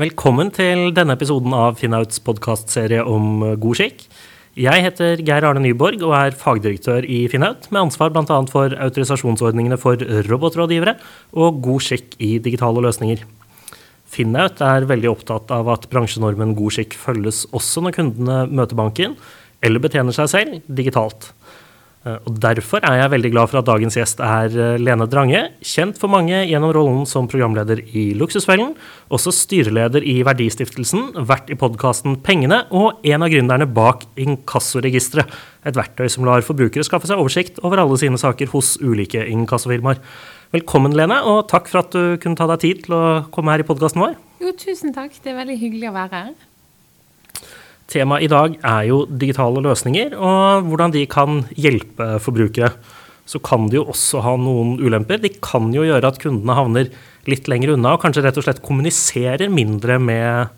[0.00, 4.06] Velkommen til denne episoden av Finnauts podkastserie om god skikk.
[4.56, 8.38] Jeg heter Geir Arne Nyborg og er fagdirektør i Finnaut, med ansvar bl.a.
[8.48, 10.00] for autorisasjonsordningene for
[10.30, 10.94] robotrådgivere
[11.36, 13.26] og god skikk i digitale løsninger.
[14.08, 19.18] Finnaut er veldig opptatt av at bransjenormen god skikk følges også når kundene møter banken
[19.60, 21.34] eller betjener seg selv digitalt.
[22.00, 25.42] Eh, og Derfor er jeg veldig glad for at dagens gjest er eh, Lene Drange,
[25.60, 28.72] kjent for mange gjennom rollen som programleder i Luksusfellen,
[29.12, 35.28] også styreleder i Verdistiftelsen, vært i podkasten Pengene og en av gründerne bak Inkassoregisteret,
[35.68, 40.00] et verktøy som lar forbrukere skaffe seg oversikt over alle sine saker hos ulike inkassofirmaer.
[40.56, 43.60] Velkommen, Lene, og takk for at du kunne ta deg tid til å komme her
[43.60, 44.16] i podkasten vår.
[44.40, 45.12] Jo, tusen takk.
[45.20, 46.49] Det er veldig hyggelig å være her.
[47.90, 52.70] Temaet i dag er jo digitale løsninger og hvordan de kan hjelpe forbrukere.
[53.26, 55.20] Så kan de jo også ha noen ulemper.
[55.22, 56.90] De kan jo gjøre at kundene havner
[57.30, 60.54] litt lenger unna og kanskje rett og slett kommuniserer mindre med,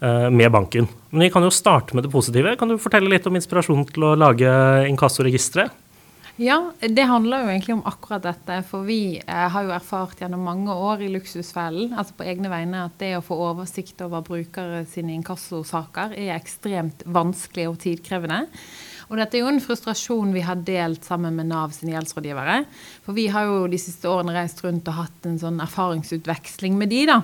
[0.00, 0.88] eh, med banken.
[1.10, 2.56] Men vi kan jo starte med det positive.
[2.56, 4.48] Kan du fortelle litt om inspirasjonen til å lage
[4.88, 5.72] inkassoregisteret?
[6.38, 8.60] Ja, det handler jo egentlig om akkurat dette.
[8.68, 12.84] For vi eh, har jo erfart gjennom mange år i Luksusfellen, altså på egne vegne,
[12.86, 18.44] at det å få oversikt over brukere sine inkassosaker er ekstremt vanskelig og tidkrevende.
[19.08, 22.60] Og dette er jo en frustrasjon vi har delt sammen med Nav sine gjeldsrådgivere.
[23.02, 26.92] For vi har jo de siste årene reist rundt og hatt en sånn erfaringsutveksling med
[26.94, 27.22] de, da.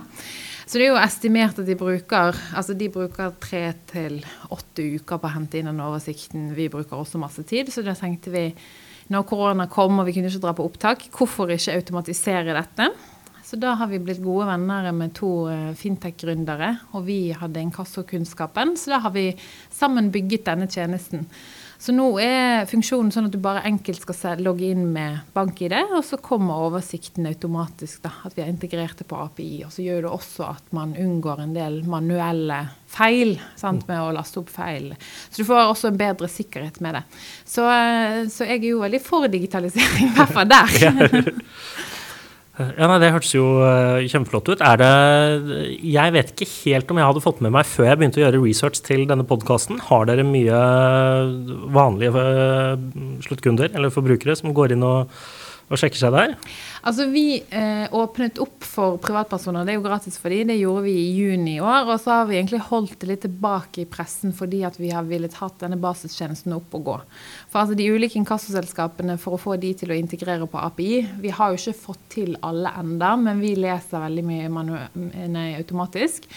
[0.65, 5.21] Så det er jo estimert at de bruker altså de bruker tre til åtte uker
[5.21, 6.49] på å hente inn den oversikten.
[6.57, 8.49] Vi bruker også masse tid, så da tenkte vi
[9.13, 12.89] når korona kom og vi kunne ikke dra på opptak, hvorfor ikke automatisere dette?
[13.45, 18.73] Så da har vi blitt gode venner med to eh, fintech-gründere, og vi hadde inkassokunnskapen,
[18.81, 19.27] så da har vi
[19.69, 21.27] sammen bygget denne tjenesten.
[21.79, 26.05] Så nå er funksjonen sånn at du bare enkelt skal logge inn med bank-ID, og
[26.07, 28.03] så kommer oversikten automatisk.
[28.05, 29.65] da, At vi har integrert det på API.
[29.67, 32.61] Og så gjør det også at man unngår en del manuelle
[32.95, 34.93] feil sant, med å laste opp feil.
[35.31, 37.05] Så du får også en bedre sikkerhet med det.
[37.43, 41.35] Så, eh, så jeg er jo veldig for digitalisering, i hvert fall der.
[42.55, 44.61] Ja, nei, Det hørtes jo uh, kjempeflott ut.
[44.63, 44.91] Er det
[45.83, 48.43] Jeg vet ikke helt om jeg hadde fått med meg før jeg begynte å gjøre
[48.45, 49.81] research til denne podkasten.
[49.89, 50.61] Har dere mye
[51.75, 52.77] vanlige uh,
[53.27, 55.11] sluttkunder eller forbrukere som går inn og
[55.71, 56.35] og sjekker seg der?
[56.85, 60.85] Altså Vi eh, åpnet opp for privatpersoner, det er jo gratis for de, det gjorde
[60.87, 61.89] vi i juni i år.
[61.89, 65.07] Og så har vi egentlig holdt det litt tilbake i pressen fordi at vi har
[65.09, 66.99] villet hatt denne basistjenesten opp og gå.
[67.53, 70.93] For altså de ulike inkassoselskapene, for å få de til å integrere på API
[71.23, 74.53] Vi har jo ikke fått til alle enda, men vi leser veldig mye
[75.33, 76.29] nei, automatisk.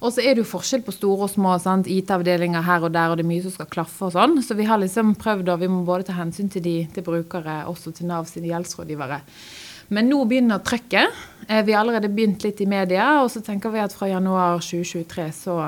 [0.00, 3.18] Og så er det jo forskjell på store og små IT-avdelinger her og der, og
[3.18, 4.36] det er mye som skal klaffe og sånn.
[4.44, 7.62] Så vi har liksom prøvd, og vi må både ta hensyn til de til brukere,
[7.70, 9.20] også til Nav sine gjeldsrådgivere.
[9.96, 11.14] Men nå begynner trøkket.
[11.46, 14.58] Eh, vi har allerede begynt litt i media, og så tenker vi at fra januar
[14.58, 15.60] 2023 så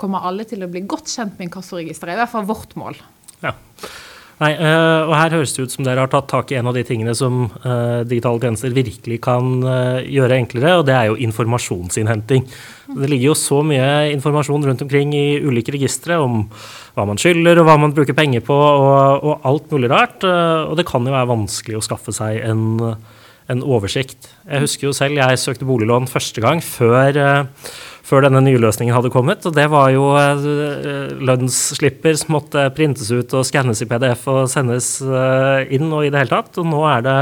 [0.00, 2.14] kommer alle til å bli godt kjent med inkassoregisteret.
[2.14, 2.96] I hvert fall vårt mål.
[3.42, 3.52] Ja.
[4.42, 6.74] Nei, uh, og her høres det ut som dere har tatt tak i en av
[6.74, 11.18] de tingene som uh, digitale tjenester virkelig kan uh, gjøre enklere, og det er jo
[11.28, 12.48] informasjonsinnhenting.
[12.90, 13.86] Det ligger jo så mye
[14.16, 16.48] informasjon rundt omkring i ulike registre om
[16.96, 20.74] hva man skylder og hva man bruker penger på og, og alt mulig rart, og
[20.76, 22.66] det kan jo være vanskelig å skaffe seg en,
[23.52, 24.26] en oversikt.
[24.48, 27.22] Jeg husker jo selv jeg søkte boliglån første gang før
[28.06, 29.44] før denne nye løsningen hadde kommet.
[29.48, 34.42] Og det var jo uh, lønnsslipper som måtte printes ut og skannes i PDF og
[34.52, 36.58] sendes uh, inn og i det hele tatt.
[36.62, 37.16] Og nå er det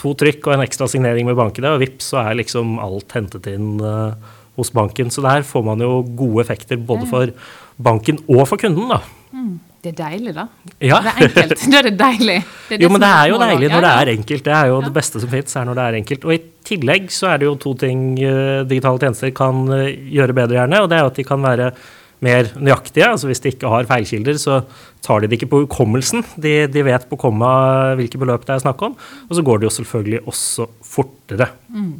[0.00, 3.46] to trykk og en ekstra signering med banken, og vips, så er liksom alt hentet
[3.52, 3.76] inn
[4.58, 5.12] hos banken.
[5.14, 7.30] Så der får man jo gode effekter både for
[7.78, 8.98] banken og for kunden, da.
[9.30, 9.54] Mm.
[9.84, 10.46] Det er deilig, da.
[10.80, 10.98] Ja.
[11.04, 11.64] Det er enkelt.
[11.74, 12.36] Da er det deilig.
[12.68, 14.44] Det er det jo, men det er jo deilig når det er enkelt.
[14.46, 14.84] Det er jo ja.
[14.86, 16.24] det beste som fins, er når det er enkelt.
[16.24, 20.36] Og i tillegg så er det jo to ting uh, digitale tjenester kan uh, gjøre
[20.40, 20.80] bedre, gjerne.
[20.80, 21.68] Og det er jo at de kan være
[22.24, 23.10] mer nøyaktige.
[23.10, 24.62] altså Hvis de ikke har feilkilder, så
[25.04, 26.24] tar de det ikke på hukommelsen.
[26.40, 27.52] De, de, vet på komma
[27.98, 28.96] hvilke beløp det er snakk om.
[29.28, 31.50] Og så går det jo selvfølgelig også fortere.
[31.68, 31.98] Mm.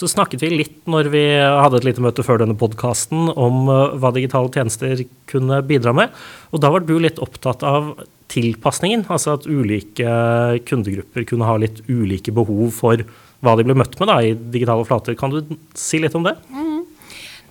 [0.00, 3.98] Så snakket vi litt når vi hadde et lite møte før denne podkasten om eh,
[4.00, 6.14] hva digitale tjenester kunne bidra med.
[6.54, 7.92] Og da var du litt opptatt av
[8.32, 10.14] tilpasningen, altså at ulike
[10.68, 13.04] kundegrupper kunne ha litt ulike behov for
[13.44, 15.18] hva de ble møtt med da, i digitale flater.
[15.20, 16.36] Kan du si litt om det?
[16.48, 16.80] Mm.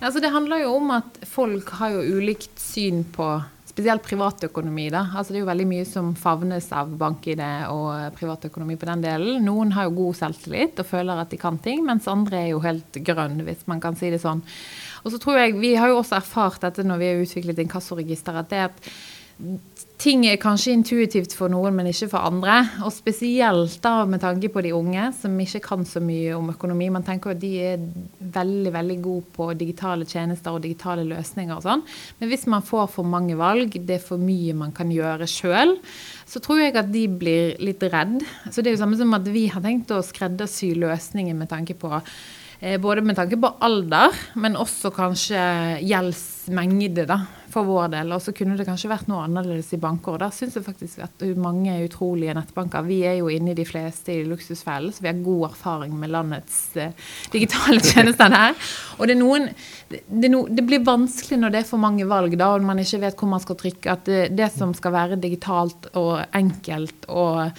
[0.00, 3.28] Altså, det handler jo om at folk har jo ulikt syn på
[3.70, 4.88] spesielt privatøkonomi.
[4.90, 5.04] da.
[5.14, 9.44] Altså Det er jo veldig mye som favnes av bank-ID og privatøkonomi på den delen.
[9.46, 12.64] Noen har jo god selvtillit og føler at de kan ting, mens andre er jo
[12.64, 14.42] helt grønn, hvis man kan si det sånn.
[15.04, 18.36] Og så tror jeg, Vi har jo også erfart dette når vi har utviklet inkassoregister,
[18.36, 18.92] at det at
[20.00, 22.56] ting er kanskje intuitivt for noen, men ikke for andre.
[22.86, 26.88] Og spesielt da med tanke på de unge, som ikke kan så mye om økonomi.
[26.92, 27.84] Man tenker at de er
[28.20, 31.84] veldig veldig gode på digitale tjenester og digitale løsninger og sånn.
[32.20, 35.76] Men hvis man får for mange valg, det er for mye man kan gjøre sjøl,
[36.28, 38.20] så tror jeg at de blir litt redd.
[38.48, 41.76] Så det er jo samme som at vi har tenkt å skreddersy løsninger med tanke
[41.76, 45.44] på eh, både med tanke på alder, men også kanskje
[45.84, 47.20] gjeldsmengde, da
[47.52, 48.12] for vår del.
[48.14, 50.14] Og så kunne det kanskje vært noe annerledes i banker.
[50.14, 53.66] Og der syns jeg faktisk at mange utrolige nettbanker Vi er jo inne i de
[53.68, 56.90] fleste i luksusfellen, så vi har god erfaring med landets uh,
[57.32, 58.56] digitale tjenester her.
[58.98, 59.48] Og det, er noen,
[59.90, 63.02] det, no, det, blir vanskelig når det er for mange valg, da, og man ikke
[63.04, 63.94] vet hvor man skal trykke.
[63.94, 67.50] At det, det som skal være digitalt og enkelt og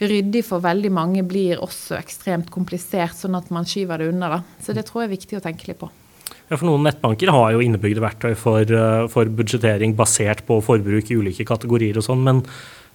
[0.00, 4.36] ryddig for veldig mange, blir også ekstremt komplisert, sånn at man skyver det unna.
[4.36, 4.44] Da.
[4.64, 5.90] Så det tror jeg er viktig å tenke litt på.
[6.50, 11.10] Ja, for Noen nettbanker har jo innebygde verktøy for, eh, for budsjettering basert på forbruk
[11.12, 12.40] i ulike kategorier og sånn, men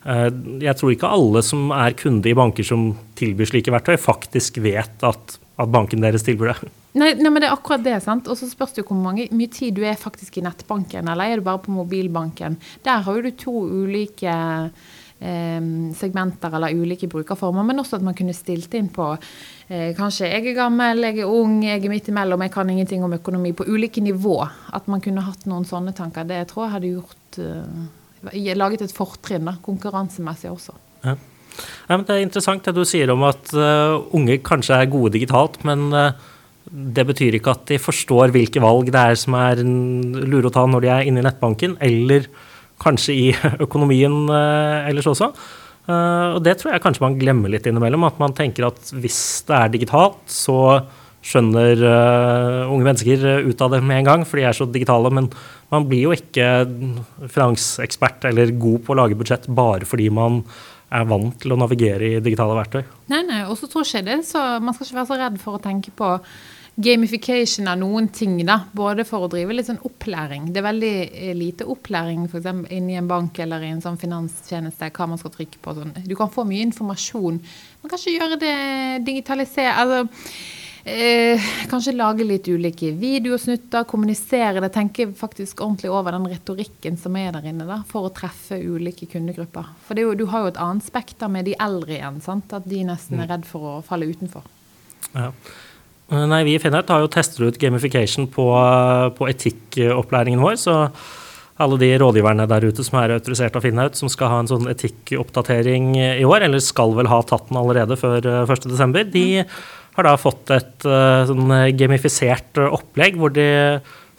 [0.03, 0.27] uh,
[0.59, 5.05] jeg tror ikke alle som er kunde i banker som tilbyr slike verktøy, faktisk vet
[5.07, 6.73] at, at banken deres tilbyr det.
[6.99, 7.95] Nei, nei, men det er akkurat det.
[8.03, 8.27] sant?
[8.31, 11.31] Og så spørs det jo hvor mange, mye tid du er faktisk i nettbanken, eller
[11.31, 12.59] er du bare på mobilbanken.
[12.83, 14.35] Der har jo du to ulike
[15.19, 20.49] segmenter eller ulike brukerformer, men også at man kunne stilt inn på eh, Kanskje jeg
[20.51, 23.53] er gammel, jeg er ung, jeg er midt imellom, jeg kan ingenting om økonomi.
[23.55, 24.41] På ulike nivå.
[24.75, 26.27] At man kunne hatt noen sånne tanker.
[26.27, 27.85] Det tror jeg hadde gjort eh,
[28.57, 30.73] Laget et fortrinn, da, konkurransemessig også.
[31.05, 31.13] Ja.
[31.87, 35.59] Ja, det er interessant det du sier om at uh, unge kanskje er gode digitalt,
[35.67, 36.09] men uh,
[36.65, 40.65] det betyr ikke at de forstår hvilke valg det er som er lure å ta
[40.67, 42.27] når de er inne i nettbanken, eller
[42.81, 43.29] kanskje i
[43.65, 45.31] økonomien eh, ellers også.
[45.85, 48.07] Eh, og det tror jeg kanskje man glemmer litt innimellom.
[48.07, 49.19] At man tenker at hvis
[49.49, 50.59] det er digitalt, så
[51.25, 55.09] skjønner uh, unge mennesker ut av det med en gang, for de er så digitale.
[55.09, 55.31] Men
[55.73, 56.49] man blir jo ikke
[57.33, 60.43] finansekspert eller god på å lage budsjett bare fordi man
[60.93, 62.83] er vant til å navigere i digitale verktøy.
[63.11, 65.57] Nei, nei, og så tror ikke det, så Man skal ikke være så redd for
[65.57, 66.11] å tenke på
[66.75, 68.59] gamification av noen ting, da.
[68.75, 70.49] Både for å drive litt sånn opplæring.
[70.51, 72.49] Det er veldig eh, lite opplæring f.eks.
[72.75, 75.77] inni en bank eller i en sånn finanstjeneste, hva man skal trykke på.
[75.77, 75.95] Sånn.
[76.03, 77.39] Du kan få mye informasjon.
[77.81, 78.55] Man kan ikke gjøre det
[79.07, 79.79] digitalisert.
[79.79, 80.01] Altså
[80.85, 84.71] eh, kanskje lage litt ulike videosnutter, kommunisere det.
[84.75, 89.07] Tenke faktisk ordentlig over den retorikken som er der inne, da, for å treffe ulike
[89.15, 89.71] kundegrupper.
[89.87, 92.51] For jo, du har jo et annet spekter med de eldre igjen, sant?
[92.51, 93.31] at de nesten er mm.
[93.31, 94.43] redd for å falle utenfor.
[95.15, 95.31] Ja.
[96.11, 98.45] Eh, nei, vi i Finnert har jo testet ut gamification på,
[99.17, 100.59] på etikkopplæringen vår.
[100.61, 100.75] så
[101.55, 104.67] alle de rådgiverne der ute som er autorisert av Finnaut, som skal ha en sånn
[104.67, 109.27] etikkoppdatering i år, eller skal vel ha tatt den allerede før 1.12., eh, de
[109.95, 113.45] har da fått et uh, sånn gamifisert opplegg hvor de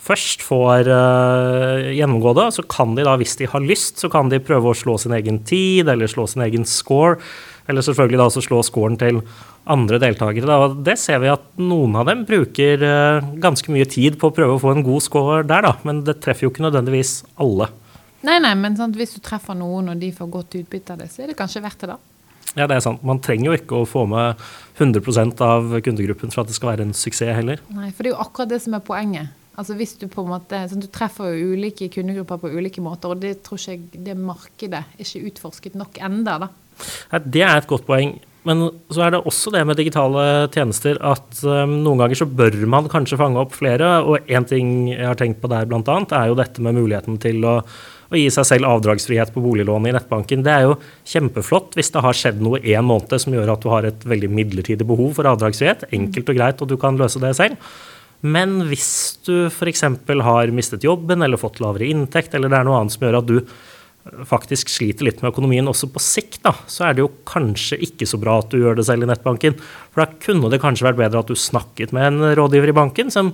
[0.00, 2.46] først får uh, gjennomgå det.
[2.56, 5.12] Så kan de da, hvis de har lyst, så kan de prøve å slå sin
[5.12, 7.18] egen tid eller slå sin egen score.
[7.68, 9.20] Eller selvfølgelig da også slå scoren til
[9.72, 10.46] andre deltakere.
[10.48, 10.58] Da.
[10.62, 14.34] Og det ser vi at noen av dem bruker uh, ganske mye tid på å
[14.34, 15.74] prøve å få en god score der, da.
[15.88, 17.70] Men det treffer jo ikke nødvendigvis alle.
[18.26, 21.10] Nei, nei, men sant, hvis du treffer noen og de får godt utbytte av det,
[21.12, 21.98] så er det kanskje verdt det, da.
[22.56, 23.02] Ja, det er sant.
[23.04, 24.40] Man trenger jo ikke å få med
[24.80, 27.60] 100% av kundegruppen for at det skal være en suksess heller.
[27.76, 29.34] Nei, for det er jo akkurat det som er poenget.
[29.56, 33.12] Altså hvis Du på en måte, sånn, du treffer jo ulike kundegrupper på ulike måter,
[33.12, 36.50] og det tror ikke jeg det markedet er ikke utforsket nok enda da.
[37.24, 38.18] Det er et godt poeng.
[38.46, 40.22] Men så er det også det med digitale
[40.54, 43.88] tjenester at um, noen ganger så bør man kanskje fange opp flere.
[44.06, 47.42] Og én ting jeg har tenkt på der bl.a., er jo dette med muligheten til
[47.42, 50.46] å, å, gi seg selv avdragsfrihet på boliglånet i nettbanken.
[50.46, 50.78] Det er jo
[51.10, 54.30] kjempeflott hvis det har skjedd noe én måned som gjør at du har et veldig
[54.38, 55.88] midlertidig behov for avdragsfrihet.
[55.98, 57.58] Enkelt og greit, og du kan løse det selv.
[58.26, 58.90] Men hvis
[59.26, 59.82] du f.eks.
[60.06, 63.28] har mistet jobben eller fått lavere inntekt, eller det er noe annet som gjør at
[63.28, 63.40] du
[64.28, 68.08] faktisk sliter litt med økonomien også på sikt, da, så er det jo kanskje ikke
[68.08, 69.56] så bra at du gjør det selv i nettbanken.
[69.92, 73.12] For da kunne det kanskje vært bedre at du snakket med en rådgiver i banken
[73.12, 73.32] som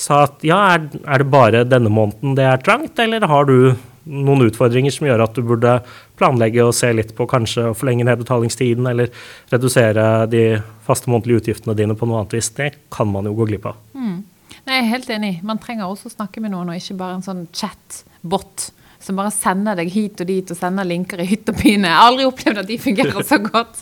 [0.00, 3.72] sa at ja, er, er det bare denne måneden det er trangt, eller har du
[4.10, 5.74] noen utfordringer som gjør at du burde
[6.18, 9.12] planlegge og se litt på kanskje å forlenge nedbetalingstiden, eller
[9.52, 10.44] redusere de
[10.86, 12.50] faste månedlige utgiftene dine på noe annet vis.
[12.56, 13.80] Det kan man jo gå glipp av.
[13.94, 14.20] Mm.
[14.66, 15.32] Nei, jeg er helt enig.
[15.46, 19.32] Man trenger også å snakke med noen, og ikke bare en sånn chat-bot som bare
[19.32, 21.88] sender deg hit og dit og sender linker i hytt og pine.
[21.88, 23.80] Jeg har aldri opplevd at de fungerer så godt.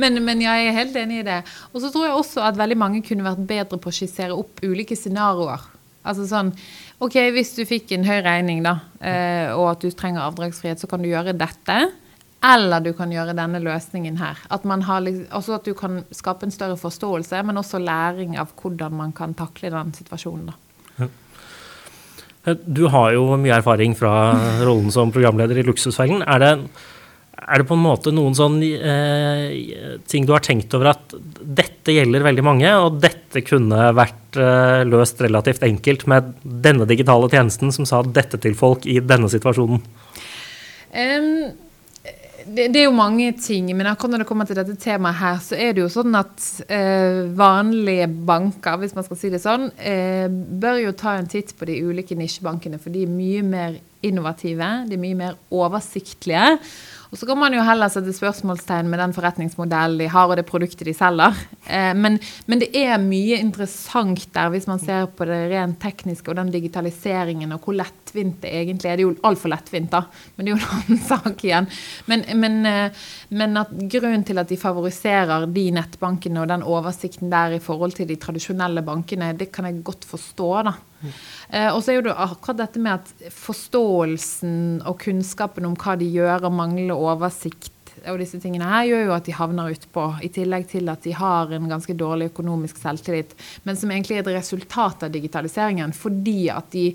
[0.00, 1.38] Men, men jeg er helt enig i det.
[1.72, 4.62] Og så tror jeg også at veldig mange kunne vært bedre på å skissere opp
[4.66, 5.62] ulike scenarioer.
[6.08, 6.52] Altså sånn
[7.04, 10.90] OK, hvis du fikk en høy regning, da, eh, og at du trenger avdragsfrihet, så
[10.90, 11.76] kan du gjøre dette.
[12.48, 14.38] Eller du kan gjøre denne løsningen her.
[14.50, 18.94] At, har, også at du kan skape en større forståelse, men også læring av hvordan
[18.98, 20.50] man kan takle den situasjonen.
[20.50, 20.67] da.
[22.46, 24.12] Du har jo mye erfaring fra
[24.66, 26.22] rollen som programleder i Luksusfellen.
[26.22, 26.52] Er det,
[27.42, 31.94] er det på en måte noen sånn eh, ting du har tenkt over at dette
[31.96, 37.74] gjelder veldig mange, og dette kunne vært eh, løst relativt enkelt med denne digitale tjenesten
[37.74, 39.82] som sa dette til folk i denne situasjonen?
[40.88, 41.67] Um,
[42.48, 45.40] det, det, er jo mange ting, men akkurat når det kommer til dette temaet her,
[45.44, 49.68] så er det jo sånn at eh, vanlige banker, hvis man skal si det sånn,
[49.78, 53.78] eh, bør jo ta en titt på de ulike nisjebankene, for de er mye mer
[54.06, 56.58] innovative, de er mye mer oversiktlige.
[57.08, 60.44] Og så kan man jo heller sette spørsmålstegn med den forretningsmodellen de har, og det
[60.48, 61.36] produktet de selger.
[61.64, 66.28] Eh, men, men, det er mye interessant der, hvis man ser på det rent tekniske
[66.28, 68.98] og den digitaliseringen, og hvor lettvint det egentlig er.
[68.98, 70.02] Det er jo altfor lettvint, da,
[70.36, 71.70] men det er jo en annen sak igjen.
[72.12, 73.06] Men, men, eh,
[73.40, 77.96] men at grunnen til at de favoriserer de nettbankene og den oversikten der i forhold
[77.96, 80.76] til de tradisjonelle bankene, det kan jeg godt forstå, da.
[81.02, 85.96] Eh, og så er jo det akkurat dette med at forståelsen og kunnskapen om hva
[86.00, 87.74] de gjør, og mangler oversikt
[88.06, 90.04] og disse tingene her, gjør jo at de havner utpå.
[90.24, 93.34] I tillegg til at de har en ganske dårlig økonomisk selvtillit,
[93.66, 95.96] men som egentlig er et resultat av digitaliseringen.
[95.96, 96.92] Fordi at de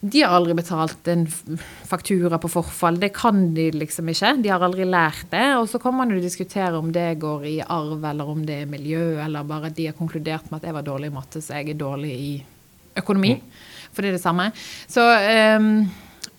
[0.00, 1.24] de har aldri betalt en
[1.88, 2.98] faktura på forfall.
[3.00, 4.34] Det kan de liksom ikke.
[4.44, 5.46] De har aldri lært det.
[5.56, 8.70] Og så kan man jo diskutere om det går i arv, eller om det er
[8.70, 11.72] miljø, eller bare de har konkludert med at jeg var dårlig i matte, så jeg
[11.72, 12.30] er dårlig i
[13.02, 13.36] økonomi.
[13.92, 14.50] For det er det samme.
[14.90, 15.04] Så,
[15.56, 15.70] um,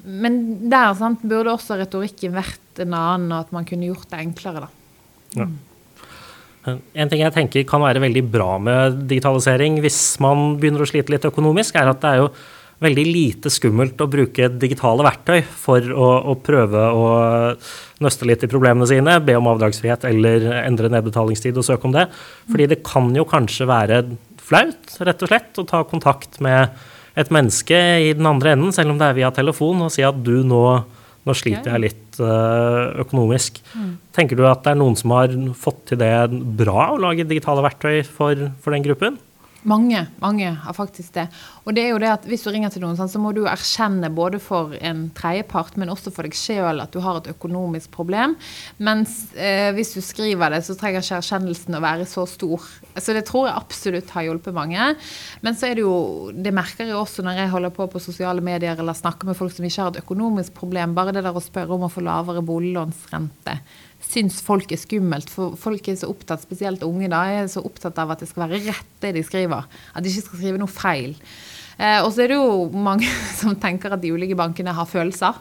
[0.07, 0.35] men
[0.71, 4.67] der sant, burde også retorikken vært en annen, og at man kunne gjort det enklere.
[4.67, 4.69] da.
[5.37, 5.47] Ja.
[6.67, 11.13] En ting jeg tenker kan være veldig bra med digitalisering hvis man begynner å slite
[11.13, 12.29] litt økonomisk, er at det er jo
[12.83, 17.05] veldig lite skummelt å bruke digitale verktøy for å, å prøve å
[18.03, 22.05] nøste litt i problemene sine, be om avdragsfrihet eller endre nedbetalingstid og søke om det.
[22.51, 24.03] Fordi det kan jo kanskje være
[24.47, 26.73] flaut, rett og slett, å ta kontakt med
[27.17, 30.17] et menneske i den andre enden, selv om det er via telefon, og si at
[30.23, 30.63] du nå,
[31.27, 33.59] nå sliter jeg litt uh, økonomisk.
[33.73, 33.93] Mm.
[34.15, 36.13] Tenker du at det er noen som har fått til det
[36.59, 39.17] bra å lage digitale verktøy for, for den gruppen?
[39.67, 41.25] Mange mange har faktisk det.
[41.65, 44.09] Og det er jo det at hvis du ringer til noen, så må du erkjenne
[44.15, 48.37] både for en tredjepart, men også for deg sjøl at du har et økonomisk problem.
[48.79, 52.63] Mens eh, hvis du skriver det, så trenger ikke erkjennelsen å være så stor.
[52.95, 54.93] Så det tror jeg absolutt har hjulpet mange.
[55.43, 55.97] Men så er det jo
[56.37, 59.51] Det merker jeg også når jeg holder på på sosiale medier eller snakker med folk
[59.53, 60.95] som ikke har et økonomisk problem.
[60.95, 63.59] Bare det der å spørre om å få lavere boliglånsrente
[64.07, 65.31] syns folk er skummelt.
[65.33, 68.47] For folk er så opptatt, spesielt unge, da, er så opptatt av at det skal
[68.47, 69.67] være rett det de skriver.
[69.93, 71.17] At de ikke skal skrive noe feil.
[71.77, 73.09] Eh, og så er det jo mange
[73.39, 75.37] som tenker at de ulike bankene har følelser.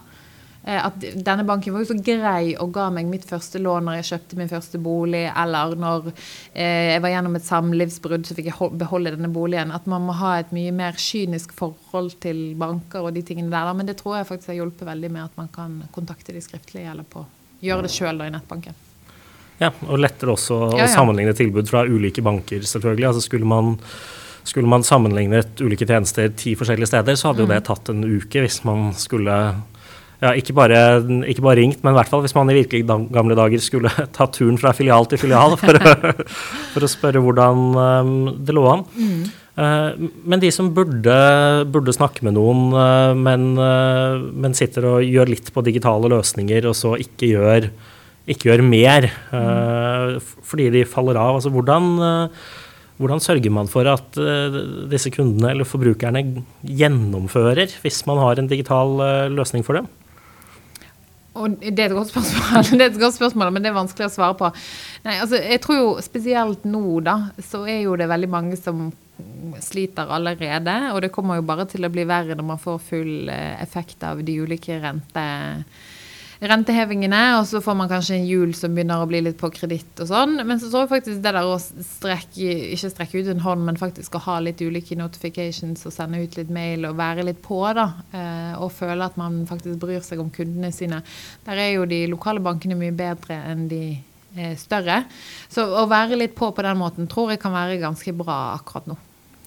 [0.67, 4.01] Eh, at denne banken var jo så grei og ga meg mitt første lån når
[4.01, 8.51] jeg kjøpte min første bolig, eller når eh, jeg var gjennom et samlivsbrudd, så fikk
[8.51, 9.75] jeg beholde denne boligen.
[9.75, 13.73] At man må ha et mye mer kynisk forhold til banker og de tingene der.
[13.79, 16.89] Men det tror jeg faktisk har hjulpet veldig med at man kan kontakte de skriftlig
[16.91, 17.25] eller på
[17.65, 18.77] gjøre det sjøl i nettbanken.
[19.61, 20.89] Ja, og lettere også ja, ja.
[20.89, 23.09] å sammenligne tilbud fra ulike banker, selvfølgelig.
[23.09, 23.77] Altså skulle man,
[24.45, 27.47] skulle man sammenlignet ulike tjenester ti forskjellige steder, så hadde mm.
[27.47, 29.39] jo det tatt en uke hvis man skulle
[30.21, 30.83] ja, ikke bare,
[31.29, 34.29] ikke bare, ringt, men i hvert fall hvis man i virkelig gamle dager skulle ta
[34.33, 36.13] turen fra filial til filial for, å,
[36.75, 38.87] for å spørre hvordan det lå an.
[38.97, 39.27] Mm.
[39.57, 39.97] Uh,
[40.29, 41.17] men de som burde,
[41.73, 46.69] burde snakke med noen, uh, men, uh, men, sitter og gjør litt på digitale løsninger,
[46.69, 47.71] og så ikke gjør,
[48.29, 49.07] ikke gjør mer
[50.45, 51.39] fordi de faller av.
[51.39, 51.93] Altså, hvordan,
[52.99, 54.19] hvordan sørger man for at
[54.91, 56.25] disse kundene eller forbrukerne
[56.67, 58.99] gjennomfører hvis man har en digital
[59.31, 59.87] løsning for dem?
[61.37, 64.09] Og det er et godt spørsmål, det er et godt spørsmål, men det er vanskelig
[64.09, 64.51] å svare på.
[65.07, 68.89] Nei, altså, jeg tror jo spesielt nå, da, så er jo det veldig mange som
[69.63, 70.75] sliter allerede.
[70.95, 74.03] Og det kommer jo bare til å bli verre når man får full eh, effekt
[74.05, 75.27] av de ulike rente,
[76.43, 77.21] rentehevingene.
[77.39, 80.11] Og så får man kanskje en jul som begynner å bli litt på kreditt og
[80.11, 80.41] sånn.
[80.43, 83.81] Men så tror jeg faktisk det der å strekke, ikke strekke ut en hånd, men
[83.81, 87.63] faktisk å ha litt ulike notifications og sende ut litt mail og være litt på,
[87.79, 87.89] da.
[88.11, 91.01] Eh, og føle at man faktisk bryr seg om kundene sine.
[91.47, 93.85] Der er jo de lokale bankene mye bedre enn de
[94.61, 95.03] større.
[95.53, 98.89] Så å være litt på på den måten tror jeg kan være ganske bra akkurat
[98.91, 98.99] nå.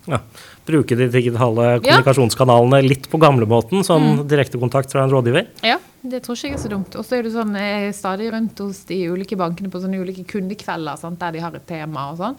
[0.10, 0.20] Ja,
[0.66, 4.24] Bruke de digitale kommunikasjonskanalene litt på gamlemåten, som mm.
[4.30, 5.48] direktekontakt fra en rådgiver?
[5.66, 6.98] Ja, det tror ikke jeg er så dumt.
[6.98, 10.02] Og så er det sånn, jeg er stadig rundt hos de ulike bankene på sånne
[10.02, 12.38] ulike kundekvelder sant, der de har et tema og sånn.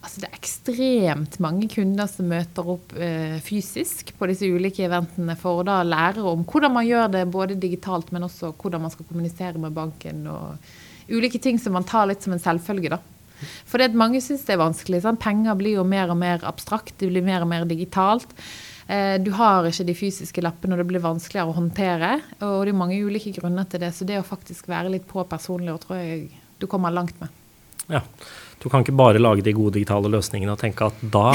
[0.00, 5.36] Altså, det er ekstremt mange kunder som møter opp eh, fysisk på disse ulike eventene
[5.40, 8.94] for å da lære om hvordan man gjør det både digitalt, men også hvordan man
[8.94, 10.24] skal kommunisere med banken.
[10.30, 10.70] og
[11.10, 12.96] Ulike ting som man tar litt som en selvfølge.
[12.96, 13.00] da.
[13.68, 15.02] For det mange syns det er vanskelig.
[15.04, 15.20] Sant?
[15.22, 18.34] Penger blir jo mer og mer abstrakt, det blir mer og mer digitalt.
[18.90, 22.12] Eh, du har ikke de fysiske lappene, og det blir vanskeligere å håndtere.
[22.42, 25.24] Og det er mange ulike grunner til det, så det å faktisk være litt på
[25.30, 27.30] personlig, og tror jeg du kommer langt med.
[27.90, 28.04] Ja.
[28.60, 31.30] Du kan ikke bare lage de gode digitale løsningene og tenke at da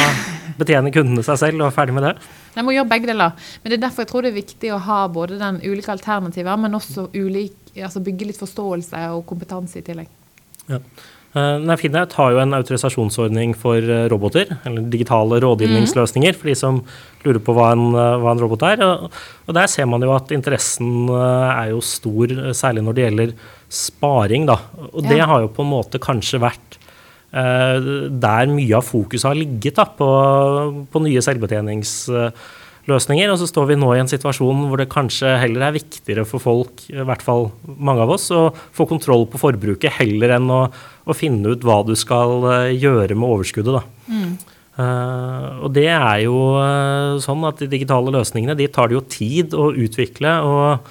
[0.60, 2.12] betjener kundene seg selv og er ferdig med det.
[2.54, 3.48] Jeg må gjøre begge deler.
[3.64, 6.60] Men det er derfor jeg tror det er viktig å ha både den ulike alternativer,
[6.62, 10.08] men også ulik, altså bygge litt forståelse og kompetanse i tillegg.
[10.70, 10.80] Ja.
[11.36, 16.40] Uh, Finnaut har jo en autorisasjonsordning for uh, roboter, eller digitale rådgivningsløsninger, mm.
[16.40, 16.78] for de som
[17.26, 18.84] lurer på hva en, uh, hva en robot er.
[18.86, 23.36] Og, og, der ser man jo at interessen er jo stor, særlig når det gjelder
[23.68, 24.48] sparing.
[24.48, 24.62] Da.
[24.94, 25.10] Og ja.
[25.12, 26.82] det har jo på en måte kanskje vært
[27.36, 30.06] der mye av fokuset har ligget, da, på,
[30.88, 31.20] på nye
[32.86, 33.32] selvbetjeningsløsninger.
[33.34, 36.40] Og så står vi nå i en situasjon hvor det kanskje heller er viktigere for
[36.40, 40.66] folk, i hvert fall mange av oss, å få kontroll på forbruket heller enn å
[41.06, 43.76] å finne ut hva du skal eh, gjøre med overskuddet.
[43.78, 43.84] Da.
[44.10, 44.32] Mm.
[44.76, 49.04] Uh, og det er jo uh, sånn at de digitale løsningene de tar det jo
[49.08, 50.90] tid å utvikle og,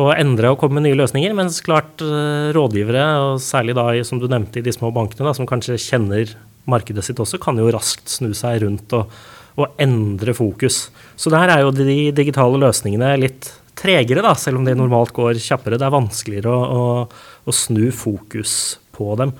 [0.00, 1.34] og endre og komme med nye løsninger.
[1.36, 5.34] Mens klart uh, rådgivere, og særlig da som du nevnte i de små bankene, da,
[5.36, 6.32] som kanskje kjenner
[6.70, 9.12] markedet sitt også, kan jo raskt snu seg rundt og,
[9.58, 10.88] og endre fokus.
[11.18, 15.40] Så der er jo de digitale løsningene litt tregere, da, selv om de normalt går
[15.40, 15.78] kjappere.
[15.80, 18.54] Det er vanskeligere å, å, å snu fokus
[18.96, 19.34] på dem.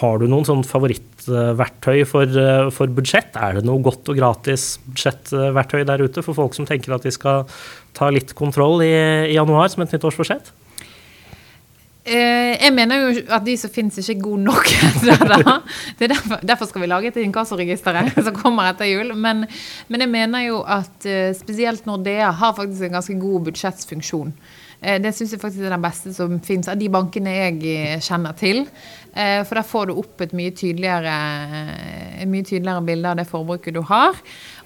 [0.00, 2.38] Har du noen sånn favorittverktøy for,
[2.74, 3.36] for, budsjett?
[3.38, 7.12] Er det noe godt og gratis budsjettverktøy der ute for folk som tenker at de
[7.14, 7.44] skal
[7.96, 8.94] ta litt kontroll i,
[9.30, 10.50] i januar som et nyttårsforsett?
[12.06, 14.68] Eh, jeg mener jo at de som finnes, ikke er gode nok.
[15.98, 17.98] det er derfor, derfor, skal vi lage et inkassoregister
[18.28, 19.10] som kommer etter jul.
[19.18, 19.42] Men,
[19.88, 24.30] men, jeg mener jo at uh, spesielt Nordea har faktisk en ganske god budsjettfunksjon.
[24.84, 28.38] Uh, det syns jeg faktisk er den beste som finnes av de bankene jeg kjenner
[28.38, 28.64] til.
[29.16, 31.12] For der får du opp et mye tydeligere,
[32.20, 34.18] et mye tydeligere bilde av det forbruket du har.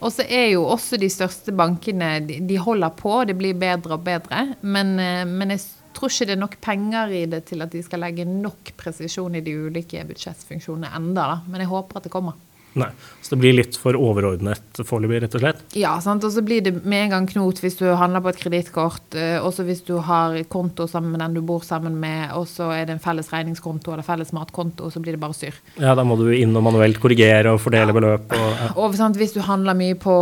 [0.03, 4.03] Og så er jo også de største bankene de holder på, det blir bedre og
[4.09, 4.49] bedre.
[4.67, 4.97] Men,
[5.31, 5.63] men jeg
[5.97, 9.39] tror ikke det er nok penger i det til at de skal legge nok presisjon
[9.39, 11.41] i de ulike budsjettfunksjonene enda, da.
[11.51, 12.39] men jeg håper at det kommer.
[12.79, 12.87] Nei,
[13.21, 15.63] Så det blir litt for overordnet foreløpig, rett og slett?
[15.79, 16.25] Ja, sant?
[16.27, 19.39] og så blir det med en gang knot hvis du handler på et kredittkort, eh,
[19.43, 22.87] også hvis du har konto sammen med den du bor sammen med, og så er
[22.87, 25.59] det en felles regningskonto eller felles matkonto, og så blir det bare styr.
[25.83, 27.99] Ja, da må du inn og manuelt korrigere og fordele ja.
[27.99, 28.37] beløp.
[28.39, 28.71] Og, ja.
[28.85, 30.17] og sant, hvis du handler mye på,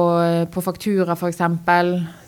[0.55, 1.45] på faktura, f.eks.,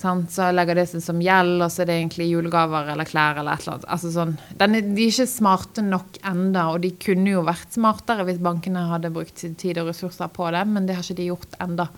[0.01, 3.59] så legger det seg som gjeld, og så er det egentlig julegaver eller klær eller
[3.59, 3.89] et eller annet.
[3.97, 8.25] Altså sånn, den, de er ikke smarte nok enda, og de kunne jo vært smartere
[8.29, 11.59] hvis bankene hadde brukt tid og ressurser på det, men det har ikke de gjort
[11.61, 11.91] enda.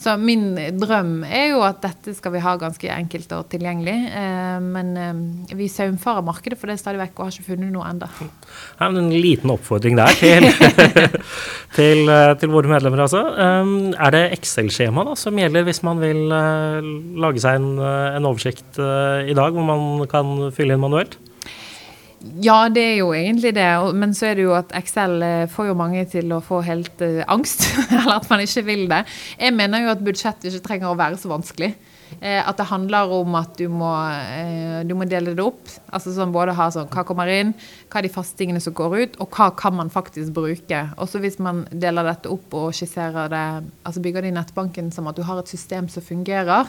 [0.00, 3.96] Så min drøm er jo at dette skal vi ha ganske enkelt og tilgjengelig.
[4.16, 7.84] Eh, men eh, vi saumfarer markedet for det stadig vekk og har ikke funnet noe
[7.90, 8.08] enda.
[8.86, 10.48] En liten oppfordring der til,
[11.78, 13.26] til, eh, til, våre medlemmer, altså.
[13.36, 16.32] Er det Excel-skjema som gjelder hvis man vil
[17.20, 21.18] lage seg en, en oversikt i dag, hvor man kan fylle inn manuelt?
[22.20, 23.68] Ja, det er jo egentlig det.
[23.96, 27.00] Men så er det jo at Excel eh, får jo mange til å få helt
[27.00, 27.64] uh, angst.
[27.96, 29.04] eller at man ikke vil det.
[29.40, 31.72] Jeg mener jo at budsjettet ikke trenger å være så vanskelig.
[32.18, 35.62] Eh, at det handler om at du må, eh, du må, dele det opp.
[35.94, 37.52] Altså sånn både ha sånn hva kommer inn,
[37.88, 40.82] hva er de faste tingene som går ut, og hva kan man faktisk bruke.
[41.00, 43.44] Også hvis man deler dette opp og skisserer det,
[43.86, 46.68] altså bygger det i nettbanken som at du har et system som fungerer,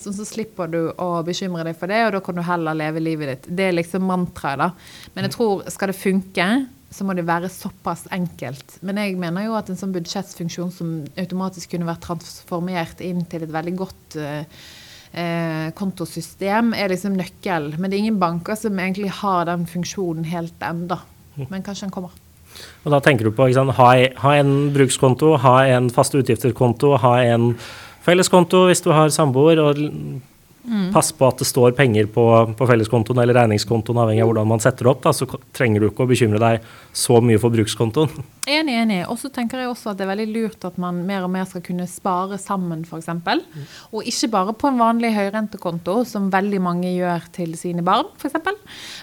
[0.00, 3.02] sånn så slipper du å bekymre deg for det, og da kan du heller leve
[3.04, 3.50] livet ditt.
[3.56, 4.70] Det er liksom mantraet, da.
[5.14, 6.50] Men jeg tror, skal det funke,
[6.90, 8.78] så må det være såpass enkelt.
[8.86, 13.46] Men jeg mener jo at en sånn budsjettfunksjon som automatisk kunne vært transformert inn til
[13.46, 14.64] et veldig godt uh,
[15.12, 17.72] eh, kontosystem er liksom nøkkel.
[17.78, 20.98] Men det er ingen banker som egentlig har den funksjonen helt enda.
[21.40, 22.16] Men kanskje den kommer.
[22.84, 23.90] Og da tenker du på sant, ha,
[24.24, 27.52] ha, en brukskonto, ha en faste utgifter-konto, ha en
[28.04, 29.78] felleskonto hvis du har samboer, og
[30.64, 30.90] Mm.
[30.92, 32.24] Pass på at det står penger på,
[32.56, 35.02] på felleskontoen eller regningskontoen, avhengig av hvordan man setter det opp.
[35.06, 38.12] Da, så trenger du ikke å bekymre deg så mye for brukskontoen.
[38.48, 39.00] Enig, enig.
[39.12, 41.44] Og så tenker jeg også at det er veldig lurt at man mer og mer
[41.48, 43.10] skal kunne spare sammen, f.eks.
[43.12, 43.66] Mm.
[43.92, 48.38] Og ikke bare på en vanlig høyrentekonto, som veldig mange gjør til sine barn, f.eks.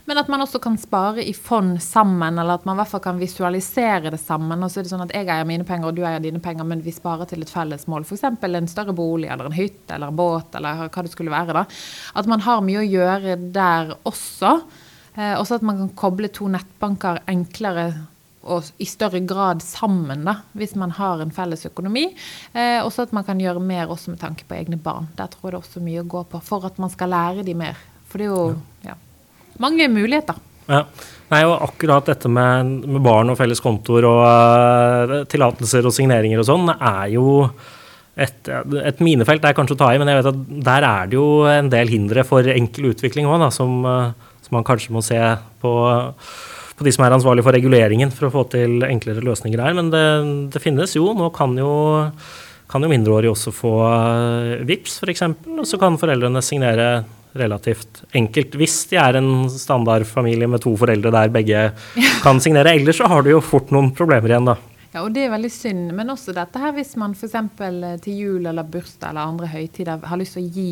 [0.09, 3.05] Men at man også kan spare i fond sammen, eller at man i hvert fall
[3.05, 4.63] kan visualisere det sammen.
[4.65, 6.65] Og så er det sånn at jeg eier mine penger, og du eier dine penger,
[6.67, 8.07] men vi sparer til et felles mål.
[8.07, 8.25] F.eks.
[8.25, 11.61] en større bolig, eller en hytte, eller en båt, eller hva det skulle være.
[11.61, 11.65] Da.
[12.17, 14.57] At man har mye å gjøre der også.
[15.17, 17.91] Eh, også at man kan koble to nettbanker enklere
[18.47, 22.07] og i større grad sammen, da, hvis man har en felles økonomi.
[22.53, 25.09] Eh, også at man kan gjøre mer også med tanke på egne barn.
[25.19, 27.45] Der tror jeg det er også mye å gå på for at man skal lære
[27.47, 27.79] de mer.
[28.07, 28.43] For det er jo
[28.87, 28.95] ja.
[28.95, 28.97] Ja,
[29.63, 30.39] mange muligheter.
[30.67, 30.83] Ja.
[31.27, 36.39] Nei, og akkurat dette med, med barn og felles kontoer og uh, tillatelser og signeringer
[36.39, 37.25] og sånn er jo
[38.17, 41.17] et, et, minefelt er kanskje å ta i, men jeg vet at der er det
[41.19, 45.19] jo en del hindre for enkel utvikling òg, som, som, man kanskje må se
[45.61, 45.73] på,
[46.77, 49.73] på de som er ansvarlige for reguleringen, for å få til enklere løsninger her.
[49.77, 50.05] Men det,
[50.53, 51.09] det finnes jo.
[51.17, 51.71] Nå kan jo,
[52.69, 55.25] kan jo mindreårige også få uh, VIPS f.eks.,
[55.57, 56.89] og så kan foreldrene signere
[57.37, 58.55] relativt enkelt.
[58.57, 61.67] Hvis de er en standardfamilie med to foreldre der begge
[62.25, 62.77] kan signere.
[62.77, 64.57] Ellers så har du jo fort noen problemer igjen, da.
[64.93, 65.91] Ja, og det er veldig synd.
[65.97, 67.35] Men også dette her hvis man f.eks.
[67.37, 70.71] Eh, til jul eller bursdag eller andre høytider har lyst til å gi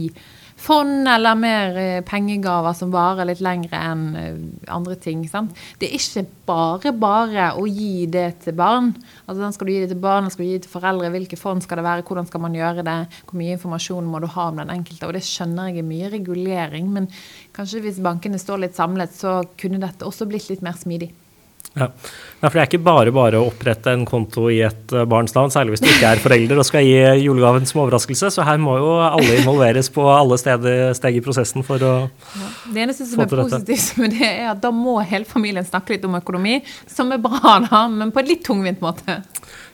[0.55, 4.37] fond eller mer eh, pengegaver som varer litt lengre enn eh,
[4.73, 5.25] andre ting.
[5.29, 5.55] Sant?
[5.81, 8.93] Det er ikke bare bare å gi det til barn.
[9.25, 11.11] Altså, Skal du gi det til barn, skal du gi det til foreldre?
[11.15, 12.05] Hvilke fond skal det være?
[12.07, 12.97] Hvordan skal man gjøre det?
[13.25, 15.09] Hvor mye informasjon må du ha om den enkelte?
[15.09, 17.11] Og det skjønner jeg er mye regulering, men
[17.55, 21.11] kanskje hvis bankene står litt samlet, så kunne dette også blitt litt mer smidig.
[21.75, 21.89] Ja.
[21.89, 22.47] ja.
[22.47, 25.51] for Det er ikke bare bare å opprette en konto i et eh, barns navn,
[25.53, 28.31] særlig hvis du ikke er forelder og skal gi julegaven som overraskelse.
[28.31, 32.49] Så her må jo alle involveres på alle steder, steg i prosessen for å ja.
[32.71, 36.07] Det eneste som er positivt med det, er at da må hele familien snakke litt
[36.07, 39.19] om økonomi, som er bra, da, men på en litt tungvint måte.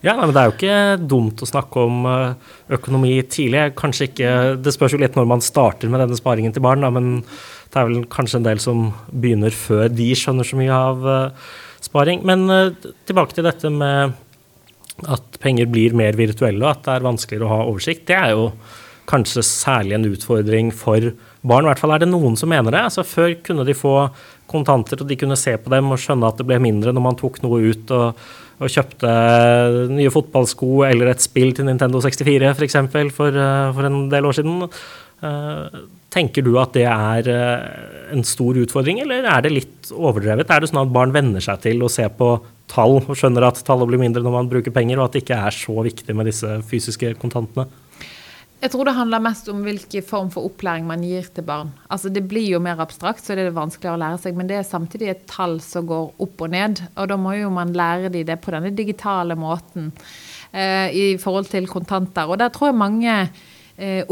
[0.01, 3.71] Ja, men Det er jo ikke dumt å snakke om eh, økonomi tidlig.
[3.77, 6.89] Kanskje ikke, Det spørs jo litt når man starter med denne sparingen til barn, da,
[6.89, 7.19] men
[7.71, 11.51] det er vel kanskje en del som begynner før de skjønner så mye av uh,
[11.83, 12.25] sparing.
[12.27, 14.15] Men uh, tilbake til dette med
[15.09, 18.05] at penger blir mer virtuelle, og at det er vanskeligere å ha oversikt.
[18.09, 18.51] Det er jo
[19.09, 21.65] kanskje særlig en utfordring for barn.
[21.65, 22.83] I hvert fall er det noen som mener det.
[22.87, 23.95] Altså, før kunne de få
[24.51, 27.19] kontanter, og de kunne se på dem og skjønne at det ble mindre når man
[27.19, 28.23] tok noe ut og,
[28.61, 29.11] og kjøpte
[29.95, 32.79] nye fotballsko eller et spill til Nintendo 64 f.eks.
[33.15, 34.67] For, uh, for en del år siden.
[35.21, 37.67] Uh, Tenker du at det er eh,
[38.11, 40.49] en stor utfordring, eller er det litt overdrevet?
[40.51, 42.33] Er det sånn at barn venner seg til å se på
[42.71, 45.37] tall og skjønner at tallet blir mindre når man bruker penger, og at det ikke
[45.39, 47.69] er så viktig med disse fysiske kontantene?
[48.61, 51.71] Jeg tror det handler mest om hvilken form for opplæring man gir til barn.
[51.87, 54.59] Altså Det blir jo mer abstrakt, så det er vanskeligere å lære seg, men det
[54.59, 56.83] er samtidig et tall som går opp og ned.
[56.91, 59.89] Og da må jo man lære de det på denne digitale måten
[60.51, 62.27] eh, i forhold til kontanter.
[62.27, 63.49] Og der tror jeg mange eh,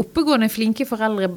[0.00, 1.28] oppegående, flinke foreldre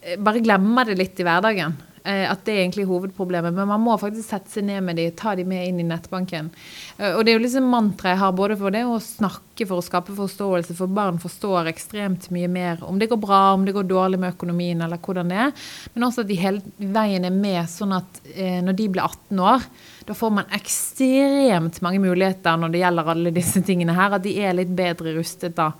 [0.00, 1.76] Eh, bare glemmer det litt i hverdagen.
[2.00, 3.52] Eh, at det er egentlig hovedproblemet.
[3.52, 6.48] Men man må faktisk sette seg ned med dem, ta dem med inn i nettbanken.
[6.96, 9.82] Eh, og det er jo liksom mantra jeg har både for det å snakke for
[9.82, 13.74] å skape forståelse, for barn forstår ekstremt mye mer om det går bra, om det
[13.76, 15.52] går dårlig med økonomien, eller hvordan det er.
[15.92, 18.22] Men også at de hele veien er med, sånn at
[18.64, 19.66] når de blir 18 år,
[20.08, 24.32] da får man ekstremt mange muligheter når det gjelder alle disse tingene her, at de
[24.40, 25.74] er litt bedre rustet da.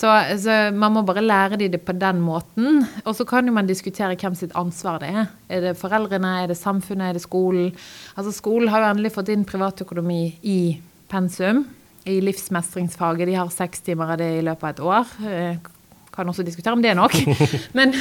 [0.00, 0.08] Så,
[0.40, 2.84] så, man må bare lære de det på den måten.
[3.04, 5.26] Og så kan jo man diskutere hvem sitt ansvar det er.
[5.52, 7.74] Er det foreldrene, er det samfunnet, er det skolen?
[8.14, 10.60] Altså Skolen har jo endelig fått inn privatøkonomi i
[11.10, 11.66] pensum.
[12.08, 13.28] I livsmestringsfaget.
[13.28, 15.12] De har seks timer av det i løpet av et år.
[15.28, 15.70] Eh,
[16.10, 17.14] kan også diskutere om det er nok.
[17.76, 17.92] Men,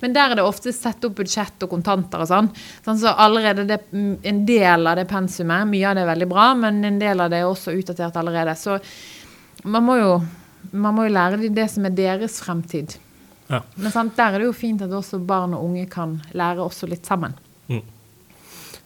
[0.00, 2.50] men, der er det ofte sett opp budsjett og kontanter og sånn.
[2.84, 6.52] sånn så allerede det, en del av det pensumet, mye av det er veldig bra,
[6.60, 8.54] men en del av det er også utdatert allerede.
[8.54, 8.78] Så
[9.66, 10.12] man må jo
[10.70, 12.98] man må jo lære dem det som er deres fremtid.
[13.48, 13.62] Ja.
[13.76, 16.88] Men sant, der er det jo fint at også barn og unge kan lære også
[16.90, 17.36] litt sammen.
[17.68, 17.84] Mm.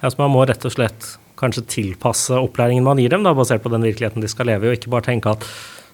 [0.02, 3.64] Ja, så Man må rett og slett kanskje tilpasse opplæringen man gir dem, da, basert
[3.64, 5.46] på den virkeligheten de skal leve i, og ikke bare tenke at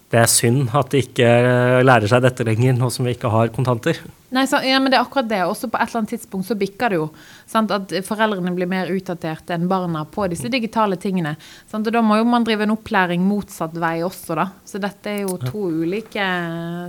[0.08, 1.26] det er synd at de ikke
[1.84, 3.98] lærer seg dette lenger, nå som vi ikke har kontanter.
[4.32, 5.40] Nei, så, ja, men det er akkurat det.
[5.48, 7.06] Også på et eller annet tidspunkt så bikker det jo.
[7.48, 7.72] Sant?
[7.72, 11.34] At foreldrene blir mer utdaterte enn barna på disse digitale tingene.
[11.68, 11.88] Sant?
[11.88, 14.48] Og da må jo man drive en opplæring motsatt vei også, da.
[14.68, 15.84] Så dette er jo to ja.
[15.84, 16.26] ulike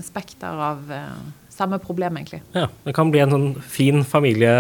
[0.08, 1.14] spekter av uh,
[1.52, 2.42] samme problem, egentlig.
[2.56, 4.54] Ja, det kan bli en sånn fin familie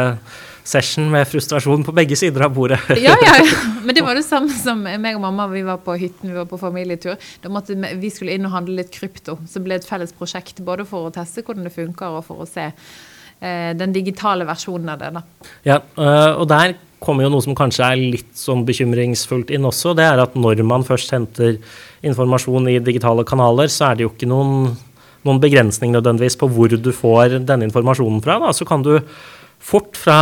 [0.69, 2.79] session med frustrasjon på begge sider av bordet.
[3.05, 3.59] ja, ja, ja.
[3.85, 5.47] Men det var det samme som meg og mamma.
[5.51, 7.15] Vi var på hytten, vi var på familietur.
[7.43, 9.39] Da måtte vi skulle inn og handle litt krypto.
[9.49, 12.43] Så ble det et felles prosjekt både for å teste hvordan det funker, og for
[12.43, 15.11] å se eh, den digitale versjonen av det.
[15.15, 15.25] Da.
[15.67, 19.95] Ja, eh, og der kommer jo noe som kanskje er litt sånn bekymringsfullt inn også.
[19.97, 21.57] Det er at når man først henter
[22.05, 24.73] informasjon i digitale kanaler, så er det jo ikke noen,
[25.25, 28.37] noen begrensning nødvendigvis på hvor du får denne informasjonen fra.
[28.43, 28.51] Da.
[28.55, 28.97] Så kan du
[29.59, 30.19] fort fra,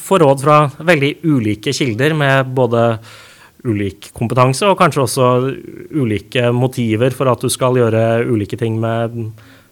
[0.00, 2.84] få råd fra veldig ulike kilder med både
[3.66, 5.28] ulik kompetanse og kanskje også
[5.98, 9.16] ulike motiver for at du skal gjøre ulike ting med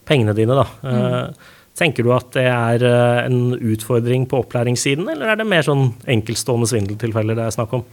[0.07, 0.59] pengene dine.
[0.59, 0.66] Da.
[0.83, 1.55] Mm.
[1.76, 5.90] Tenker du at det er eh, en utfordring på opplæringssiden, eller er det mer sånn
[6.09, 7.85] enkeltstående svindeltilfeller det er snakk om?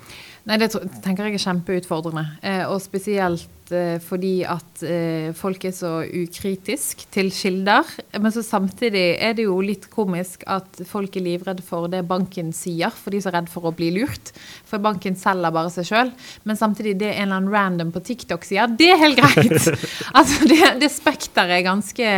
[0.47, 0.69] Nei, det
[1.03, 2.23] tenker jeg er kjempeutfordrende.
[2.43, 3.62] Eh, og spesielt
[4.03, 7.88] fordi at eh, folk er så ukritisk til kilder.
[8.19, 12.51] Men så samtidig er det jo litt komisk at folk er livredde for det banken
[12.55, 14.33] sier, for de er så redd for å bli lurt.
[14.69, 16.13] For banken selger bare seg sjøl.
[16.47, 19.71] Men samtidig det en eller annen random på TikTok sier, det er helt greit!
[20.17, 22.12] altså, det, det spekteret er ganske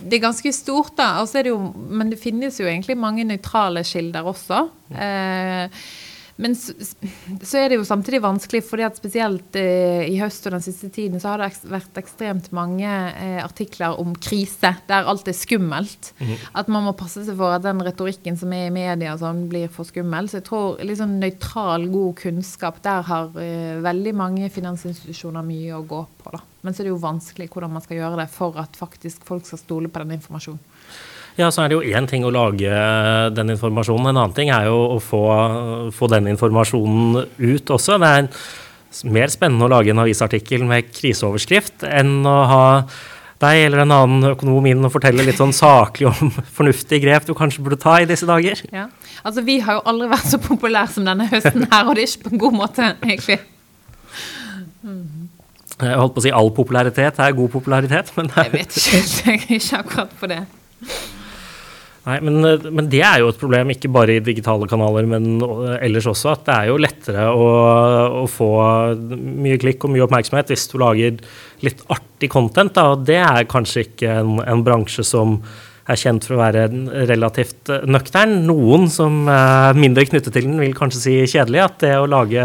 [0.00, 1.20] det er ganske stort, da.
[1.20, 4.62] Det jo, men det finnes jo egentlig mange nøytrale kilder også.
[4.96, 5.82] Eh,
[6.40, 6.72] men så,
[7.42, 10.88] så, er det jo samtidig vanskelig, fordi at spesielt eh, i høst og den siste
[10.92, 16.12] tiden så har det vært ekstremt mange eh, artikler om krise, der alt er skummelt.
[16.18, 16.48] Mm -hmm.
[16.52, 19.68] At man må passe seg for at den retorikken som er i media sånn, blir
[19.68, 20.28] for skummel.
[20.28, 25.86] Så jeg tror liksom nøytral, god kunnskap, der har eh, veldig mange finansinstitusjoner mye å
[25.86, 26.30] gå på.
[26.32, 26.40] da.
[26.62, 29.46] Men så er det jo vanskelig hvordan man skal gjøre det for at faktisk folk
[29.46, 30.60] skal stole på den informasjonen.
[31.40, 32.80] Ja, så er det jo én ting å lage
[33.32, 34.10] den informasjonen.
[34.10, 35.20] En annen ting er jo å få,
[35.96, 37.96] få den informasjonen ut også.
[38.02, 38.28] Det er
[39.08, 42.64] mer spennende å lage en avisartikkel med kriseoverskrift enn å ha
[43.40, 47.32] deg eller en annen økonom inn og fortelle litt sånn saklig om fornuftige grep du
[47.38, 48.60] kanskje burde ta i disse dager.
[48.74, 48.88] Ja,
[49.22, 52.10] altså Vi har jo aldri vært så populære som denne høsten her, og det er
[52.10, 53.38] ikke på en god måte, egentlig.
[55.80, 59.40] Jeg holdt på å si all popularitet er god popularitet, men Jeg vet ikke, jeg
[59.40, 60.42] er ikke akkurat på det.
[62.00, 62.40] Nei, men,
[62.72, 65.42] men, det er jo et problem, ikke bare i digitale kanaler, men
[65.84, 66.30] ellers også.
[66.32, 67.48] At det er jo lettere å,
[68.22, 68.50] å få
[69.12, 71.20] mye klikk og mye oppmerksomhet hvis du lager
[71.66, 72.72] litt artig content.
[72.76, 72.86] Da.
[72.94, 75.42] Og det er kanskje ikke en, en bransje som
[75.90, 76.66] er kjent for å være
[77.10, 78.38] relativt nøktern.
[78.48, 81.64] Noen som er mindre knyttet til den, vil kanskje si kjedelig.
[81.66, 82.44] At det å lage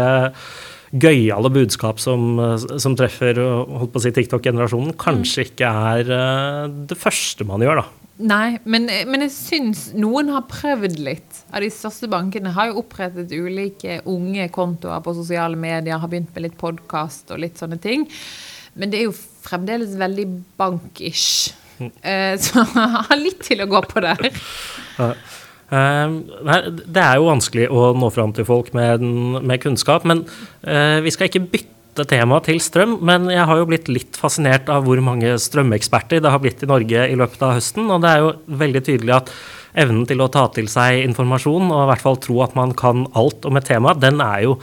[0.96, 6.98] gøyale budskap som, som treffer holdt på å si TikTok-generasjonen, kanskje ikke er eh, det
[7.00, 8.05] første man gjør, da.
[8.16, 11.42] Nei, men, men, jeg syns noen har prøvd litt.
[11.52, 16.32] Av de største bankene har jo opprettet ulike unge kontoer på sosiale medier, har begynt
[16.32, 18.06] med litt podkast og litt sånne ting.
[18.76, 20.26] Men det er jo fremdeles veldig
[20.56, 21.52] bankish.
[21.76, 21.92] Mm.
[22.00, 24.30] Uh, så jeg har litt til å gå på der.
[25.66, 30.24] Nei, det er jo vanskelig å nå fram til folk med, med kunnskap, men
[30.64, 34.18] uh, vi skal ikke bytte bytte tema til strøm, men jeg har jo blitt litt
[34.20, 37.88] fascinert av hvor mange strømeksperter det har blitt i Norge i løpet av høsten.
[37.88, 39.32] Og det er jo veldig tydelig at
[39.80, 43.06] evnen til å ta til seg informasjon, og i hvert fall tro at man kan
[43.16, 44.58] alt om et tema, den er jo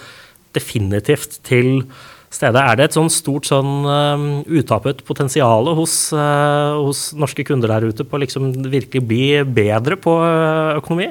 [0.54, 1.88] definitivt til
[2.34, 2.62] stede.
[2.62, 7.90] Er det et sånn stort sånn uh, utappet potensial hos, uh, hos, norske kunder der
[7.90, 11.10] ute på å liksom virkelig bli bedre på uh, økonomi?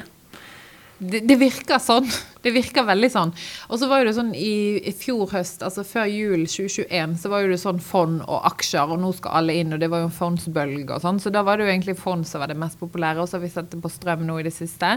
[1.03, 2.07] Det, det, virker sånn.
[2.43, 3.33] Det virker veldig sånn.
[3.71, 7.33] Og så var jo det sånn i, i, fjor høst, altså før jul 2021, så
[7.33, 10.05] var jo det sånn fond og aksjer, og nå skal alle inn, og det var
[10.05, 11.19] jo en fondsbølge og sånn.
[11.23, 13.45] Så da var det jo egentlig fond som var det mest populære, og så har
[13.47, 14.97] vi sett det på strøm nå i det siste.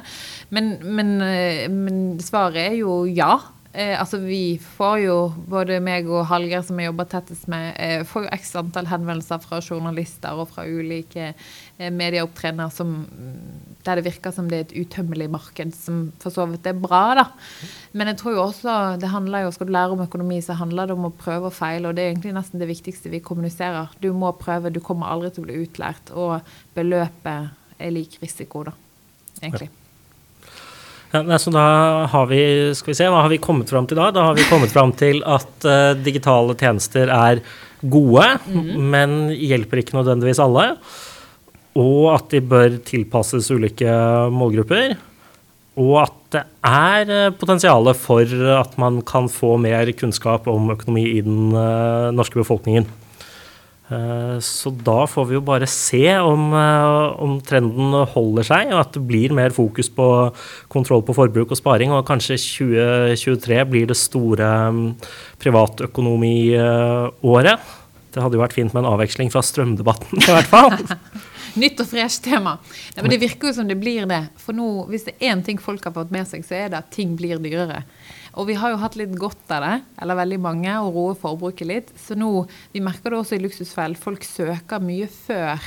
[0.53, 3.39] Men, men, eh, men svaret er jo ja.
[3.75, 5.15] Eh, altså Vi får jo,
[5.51, 9.41] både meg og Hallgeir som jeg jobber tettest med, eh, får jo x antall henvendelser
[9.43, 12.71] fra journalister og fra ulike eh, medieopptrenere
[13.85, 17.03] der det virker som det er et utømmelig marked, som for så vidt er bra.
[17.19, 17.25] da.
[17.91, 20.88] Men jeg tror jo også, det handler jo, skal du lære om økonomi, så handler
[20.88, 21.89] det om å prøve og feile.
[21.89, 23.93] Og det er egentlig nesten det viktigste vi kommuniserer.
[24.01, 26.13] Du må prøve, du kommer aldri til å bli utlært.
[26.15, 26.39] Og
[26.73, 28.73] beløpet er lik risiko, da,
[29.43, 29.69] egentlig.
[29.69, 29.85] Ja.
[31.15, 31.65] Ja, så da
[32.12, 32.41] har vi
[32.75, 34.10] skal vi se, Hva har vi kommet fram til da?
[34.15, 37.41] Da har vi kommet fram til at uh, digitale tjenester er
[37.86, 38.69] gode, mm.
[38.91, 40.71] men hjelper ikke nødvendigvis alle.
[41.75, 43.91] Og at de bør tilpasses ulike
[44.34, 44.95] målgrupper.
[45.75, 51.08] Og at det er uh, potensial for at man kan få mer kunnskap om økonomi
[51.17, 52.88] i den uh, norske befolkningen.
[53.86, 58.80] Eh, så da får vi jo bare se om, eh, om, trenden holder seg, og
[58.82, 60.34] at det blir mer fokus på
[60.74, 61.93] kontroll på forbruk og sparing.
[61.93, 64.95] Og kanskje 2023 blir det store mm,
[65.43, 67.60] privatøkonomiåret.
[68.15, 70.71] Det hadde jo vært fint med en avveksling fra strømdebatten, i hvert fall.
[71.62, 72.58] Nytt og fresh tema.
[72.95, 74.21] Nei, men Det virker jo som det blir det.
[74.41, 76.78] For nå, hvis det er én ting folk har fått med seg, så er det
[76.82, 77.84] at ting blir dyrere.
[78.36, 81.69] Og vi har jo hatt litt godt av det, eller veldig mange, å roe forbruket
[81.69, 81.95] litt.
[82.00, 85.63] Så nå, vi merker det også i Luksusfell, folk søker mye før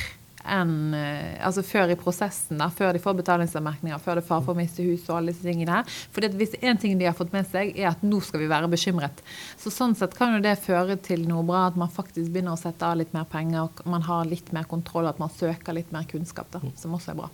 [0.49, 4.45] enn eh, Altså før i prosessen, da, før de får betalingsanmerkninger, før det er fare
[4.47, 5.99] for å miste huset og alle disse tingene her.
[6.15, 8.71] For hvis én ting de har fått med seg, er at nå skal vi være
[8.73, 9.23] bekymret.
[9.61, 12.61] Så sånn sett kan jo det føre til noe bra, at man faktisk begynner å
[12.61, 15.93] sette av litt mer penger, og man har litt mer kontroll, at man søker litt
[15.95, 17.31] mer kunnskap, da, som også er bra.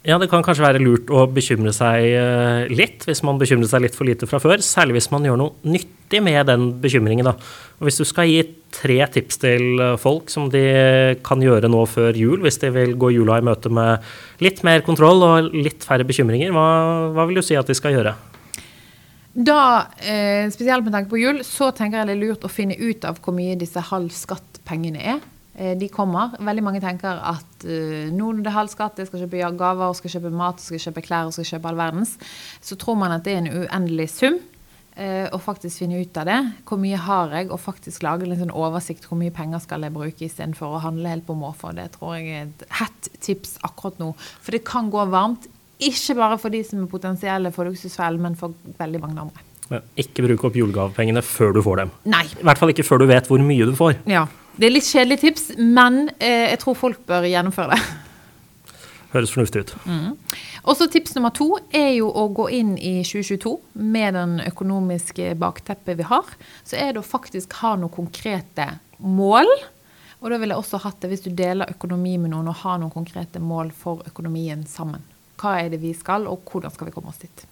[0.00, 3.82] Ja, det kan kanskje være lurt å bekymre seg eh, litt, hvis man bekymrer seg
[3.84, 4.62] litt for lite fra før.
[4.64, 7.28] Særlig hvis man gjør noe nyttig med den bekymringen.
[7.28, 7.34] Da.
[7.76, 8.38] Og hvis du skal gi
[8.72, 10.62] tre tips til eh, folk som de
[11.26, 14.08] kan gjøre nå før jul, hvis de vil gå jula i møte med
[14.40, 16.66] litt mer kontroll og litt færre bekymringer, hva,
[17.12, 18.14] hva vil du si at de skal gjøre?
[19.36, 19.60] Da,
[20.00, 23.04] eh, spesielt med tanke på jul, så tenker jeg det er lurt å finne ut
[23.04, 25.20] av hvor mye disse halv skatt-pengene er.
[25.60, 26.32] Eh, de kommer.
[26.40, 29.90] Veldig mange tenker at uh, nå når det er halv skatt, jeg skal kjøpe gaver,
[29.98, 32.14] skal kjøpe mat, skal kjøpe klær skal kjøpe all verdens,
[32.64, 34.40] så tror man at det er en uendelig sum.
[35.00, 36.38] Uh, og faktisk finne ut av det.
[36.68, 37.50] Hvor mye har jeg?
[37.52, 41.12] Og faktisk lage en sånn oversikt hvor mye penger skal jeg bruke istedenfor å handle
[41.12, 41.74] helt på måfå.
[41.76, 44.10] Det tror jeg er et hett tips akkurat nå.
[44.40, 45.46] For det kan gå varmt.
[45.80, 49.46] Ikke bare for de som er potensielle for luksusfellen, men for veldig mange andre.
[50.00, 51.96] Ikke bruke opp julegavepengene før du får dem.
[52.10, 52.26] Nei.
[52.40, 54.00] I hvert fall ikke før du vet hvor mye du får.
[54.10, 54.26] Ja.
[54.60, 57.84] Det er litt kjedelig tips, men eh, jeg tror folk bør gjennomføre det.
[59.14, 59.70] Høres fornuftig ut.
[59.88, 60.10] Mm.
[60.68, 65.32] Og så Tips nummer to er jo å gå inn i 2022 med den økonomiske
[65.40, 66.28] bakteppet vi har.
[66.60, 68.68] Så er det å faktisk ha noen konkrete
[69.00, 69.48] mål.
[70.20, 72.76] Og da ville jeg også hatt det hvis du deler økonomi med noen, og har
[72.82, 75.00] noen konkrete mål for økonomien sammen.
[75.40, 77.46] Hva er det vi skal, og hvordan skal vi komme oss dit?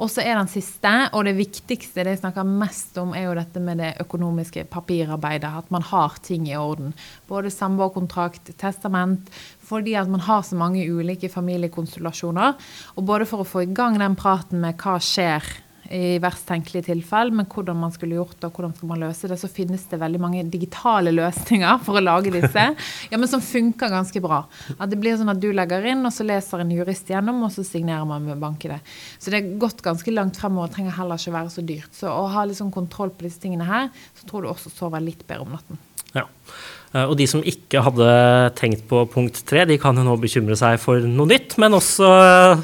[0.00, 3.36] Og så er den siste, og det viktigste det jeg snakker mest om, er jo
[3.36, 5.50] dette med det økonomiske papirarbeidet.
[5.60, 6.94] At man har ting i orden.
[7.28, 9.28] Både samboerkontrakt, testament.
[9.68, 12.56] Fordi at man har så mange ulike familiekonstellasjoner.
[12.96, 15.44] Og både for å få i gang den praten med hva skjer
[15.90, 19.30] i verst tenkelige tilfell, men hvordan man skulle gjort det, og hvordan skal man løse
[19.30, 22.66] det, så finnes det veldig mange digitale løsninger for å lage disse,
[23.10, 24.44] ja, men som funker ganske bra.
[24.76, 27.50] At det blir sånn at du legger inn, og så leser en jurist gjennom, og
[27.54, 28.80] så signerer man med bank i det.
[29.18, 31.90] Så det er gått ganske langt fremover, trenger heller ikke være så dyrt.
[31.96, 35.02] Så å ha litt sånn kontroll på disse tingene her, så tror du også sover
[35.02, 35.82] litt bedre om natten.
[36.14, 36.24] Ja.
[36.94, 38.06] Eh, og de som ikke hadde
[38.58, 42.14] tenkt på punkt tre, de kan jo nå bekymre seg for noe nytt, men også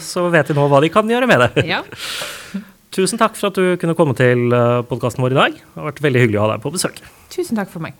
[0.02, 1.66] så vet de nå hva de kan gjøre med det.
[1.74, 1.82] Ja.
[2.96, 5.56] Tusen takk for at du kunne komme til eh, podkasten vår i dag.
[5.60, 7.02] Det har vært veldig hyggelig å ha deg på besøk.
[7.34, 7.98] Tusen takk for meg.